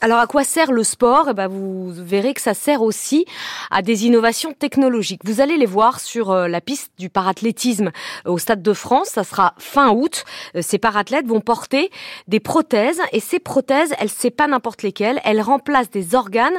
[0.00, 1.26] Alors à quoi sert le sport?
[1.30, 3.24] Eh ben, Vous verrez que ça sert aussi
[3.72, 5.22] à des innovations technologiques.
[5.24, 7.90] Vous allez les voir sur euh, la piste du parathlétisme
[8.24, 9.08] au Stade de France.
[9.08, 10.24] Ça sera fin août.
[10.54, 11.90] Euh, ces parathlètes vont porter
[12.28, 15.20] des prothèses et ces prothèses, elles c'est pas n'importe lesquelles.
[15.24, 16.58] Elles remplacent des organes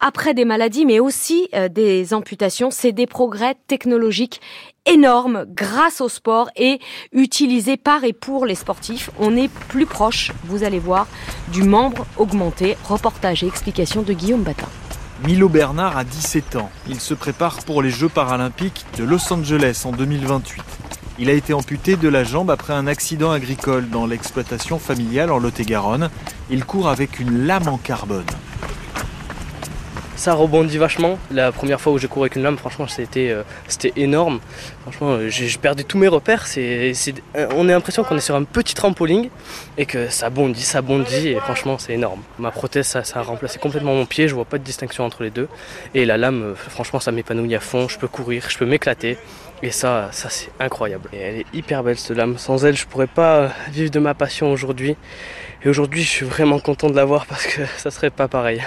[0.00, 2.70] après des maladies, mais aussi euh, des amputations.
[2.70, 4.42] C'est des progrès technologiques
[4.86, 6.78] énorme grâce au sport et
[7.12, 9.10] utilisé par et pour les sportifs.
[9.18, 11.06] On est plus proche, vous allez voir,
[11.48, 12.76] du membre augmenté.
[12.84, 14.68] Reportage et explication de Guillaume Batin.
[15.24, 16.70] Milo Bernard a 17 ans.
[16.88, 20.62] Il se prépare pour les Jeux paralympiques de Los Angeles en 2028.
[21.18, 25.38] Il a été amputé de la jambe après un accident agricole dans l'exploitation familiale en
[25.38, 26.10] Lot-et-Garonne.
[26.50, 28.26] Il court avec une lame en carbone
[30.16, 31.18] ça rebondit vachement.
[31.30, 34.40] La première fois où j'ai couru avec une lame, franchement, c'était euh, c'était énorme.
[34.82, 36.46] Franchement, euh, j'ai perdu tous mes repères.
[36.56, 36.92] Euh,
[37.56, 39.28] on a l'impression qu'on est sur un petit trampoline
[39.76, 41.28] et que ça bondit, ça bondit.
[41.28, 42.22] Et franchement, c'est énorme.
[42.38, 44.28] Ma prothèse, ça, ça, a remplacé complètement mon pied.
[44.28, 45.48] Je vois pas de distinction entre les deux.
[45.94, 47.88] Et la lame, franchement, ça m'épanouit à fond.
[47.88, 49.18] Je peux courir, je peux m'éclater.
[49.62, 51.08] Et ça, ça c'est incroyable.
[51.12, 52.38] Et elle est hyper belle cette lame.
[52.38, 54.96] Sans elle, je pourrais pas vivre de ma passion aujourd'hui.
[55.64, 58.62] Et aujourd'hui, je suis vraiment content de l'avoir parce que ça serait pas pareil.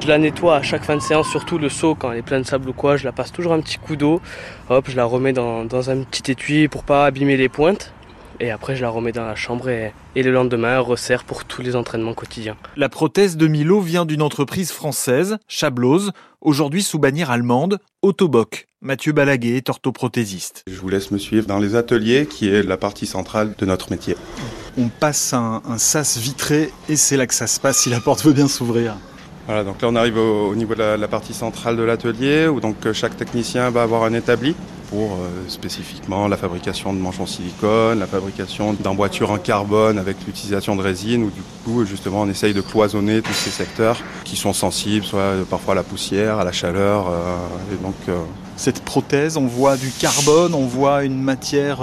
[0.00, 2.42] Je la nettoie à chaque fin de séance, surtout le seau quand elle est pleine
[2.42, 2.96] de sable ou quoi.
[2.96, 4.20] Je la passe toujours un petit coup d'eau.
[4.68, 7.92] Hop, je la remets dans, un petit étui pour pas abîmer les pointes.
[8.38, 11.62] Et après, je la remets dans la chambre et, le lendemain, elle resserre pour tous
[11.62, 12.56] les entraînements quotidiens.
[12.76, 18.66] La prothèse de Milo vient d'une entreprise française, Chablose, aujourd'hui sous bannière allemande, Autoboc.
[18.82, 20.62] Mathieu Balaguet est orthoprothésiste.
[20.66, 23.90] Je vous laisse me suivre dans les ateliers, qui est la partie centrale de notre
[23.90, 24.16] métier.
[24.76, 28.00] On passe un, un sas vitré et c'est là que ça se passe si la
[28.00, 28.94] porte veut bien s'ouvrir.
[29.46, 32.84] Voilà, donc là on arrive au, niveau de la, partie centrale de l'atelier où donc
[32.84, 34.56] euh, chaque technicien va avoir un établi
[34.90, 40.16] pour euh, spécifiquement la fabrication de manches en silicone, la fabrication d'emboîtures en carbone avec
[40.26, 44.34] l'utilisation de résine où du coup justement on essaye de cloisonner tous ces secteurs qui
[44.34, 47.06] sont sensibles, soit euh, parfois à la poussière, à la chaleur.
[47.72, 47.94] et donc
[48.56, 51.82] cette prothèse, on voit du carbone, on voit une matière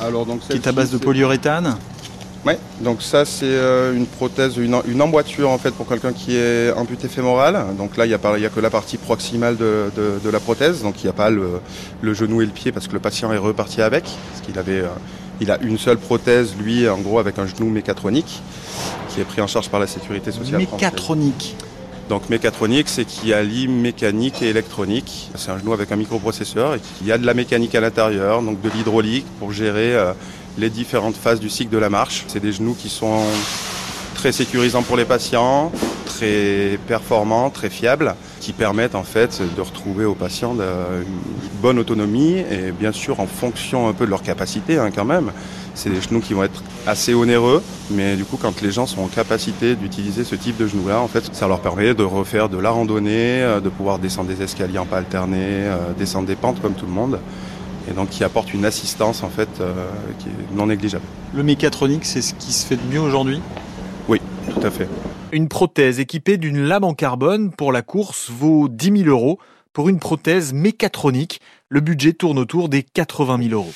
[0.00, 1.76] Alors, donc, qui est à base de polyuréthane?
[2.44, 6.72] Oui, donc ça c'est euh, une prothèse, une, emboîture en fait pour quelqu'un qui est
[6.72, 7.66] amputé fémoral.
[7.78, 11.06] Donc là il n'y a, a, que la partie proximale de, la prothèse, donc il
[11.06, 14.04] n'y a pas le, genou et le pied parce que le patient est reparti avec,
[14.04, 14.88] parce qu'il avait, euh,
[15.40, 18.42] il a une seule prothèse lui en gros avec un genou mécatronique
[19.08, 20.58] qui est pris en charge par la sécurité sociale.
[20.60, 21.54] Mécatronique.
[22.08, 25.30] Donc mécatronique, c'est qui allie mécanique et électronique.
[25.36, 28.60] C'est un genou avec un microprocesseur et qui a de la mécanique à l'intérieur, donc
[28.60, 30.12] de l'hydraulique pour gérer euh,
[30.58, 32.24] les différentes phases du cycle de la marche.
[32.28, 33.22] C'est des genoux qui sont
[34.14, 35.72] très sécurisants pour les patients,
[36.04, 42.36] très performants, très fiables, qui permettent en fait de retrouver aux patients une bonne autonomie
[42.38, 45.32] et bien sûr en fonction un peu de leur capacité hein, quand même.
[45.74, 49.00] C'est des genoux qui vont être assez onéreux, mais du coup quand les gens sont
[49.00, 52.58] en capacité d'utiliser ce type de genoux-là, en fait, ça leur permet de refaire de
[52.58, 56.60] la randonnée, euh, de pouvoir descendre des escaliers en pas alterné, euh, descendre des pentes
[56.60, 57.18] comme tout le monde
[57.88, 59.72] et donc qui apporte une assistance en fait euh,
[60.18, 61.04] qui est non négligeable.
[61.34, 63.40] Le mécatronique, c'est ce qui se fait de mieux aujourd'hui?
[64.08, 64.20] Oui,
[64.52, 64.88] tout à fait.
[65.32, 69.38] Une prothèse équipée d'une lame en carbone pour la course vaut 10 000 euros.
[69.72, 73.70] Pour une prothèse mécatronique, le budget tourne autour des 80 000 euros.